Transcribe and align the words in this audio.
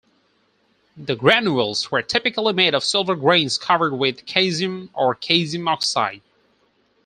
The 0.97 1.15
granules 1.15 1.91
were 1.91 2.01
typically 2.01 2.53
made 2.53 2.73
of 2.73 2.83
silver 2.83 3.15
grains 3.15 3.59
covered 3.59 3.93
with 3.95 4.25
caesium 4.25 4.89
or 4.95 5.13
caesium 5.15 5.69
oxide. 5.69 6.21